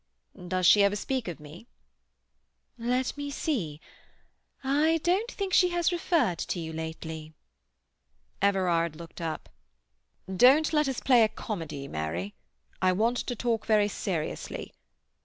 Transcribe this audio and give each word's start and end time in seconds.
Does 0.47 0.65
she 0.65 0.81
ever 0.81 0.95
speak 0.95 1.27
of 1.27 1.39
me?" 1.39 1.67
"Let 2.79 3.15
me 3.15 3.29
see—I 3.29 4.99
don't 5.03 5.29
think 5.31 5.53
she 5.53 5.69
has 5.69 5.91
referred 5.91 6.39
to 6.39 6.59
you 6.59 6.73
lately." 6.73 7.33
Everard 8.41 8.95
looked 8.95 9.21
up. 9.21 9.47
"Don't 10.27 10.73
let 10.73 10.87
us 10.87 11.01
play 11.01 11.21
a 11.23 11.27
comedy, 11.29 11.87
Mary. 11.87 12.33
I 12.81 12.93
want 12.93 13.17
to 13.17 13.35
talk 13.35 13.67
very 13.67 13.87
seriously. 13.87 14.73